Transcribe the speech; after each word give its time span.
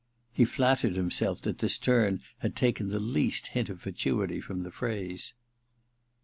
He 0.33 0.45
flattered 0.45 0.95
himself 0.95 1.43
that 1.43 1.59
this 1.59 1.77
turn 1.77 2.21
had 2.39 2.55
taken 2.55 2.87
the 2.89 2.97
least 2.99 3.49
hint 3.49 3.69
of 3.69 3.81
fatuity 3.83 4.41
from 4.41 4.63
the 4.63 4.71
phrase. 4.71 5.35